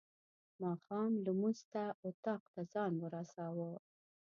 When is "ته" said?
1.73-1.83, 2.53-2.61